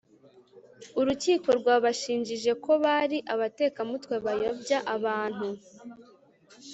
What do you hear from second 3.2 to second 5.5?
abatekamutwe bayobya abantu